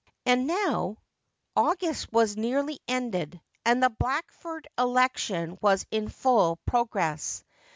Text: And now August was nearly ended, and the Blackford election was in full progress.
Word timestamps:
And 0.25 0.47
now 0.47 0.97
August 1.55 2.11
was 2.11 2.35
nearly 2.35 2.79
ended, 2.87 3.39
and 3.63 3.83
the 3.83 3.91
Blackford 3.91 4.67
election 4.75 5.59
was 5.61 5.85
in 5.91 6.09
full 6.09 6.55
progress. 6.65 7.43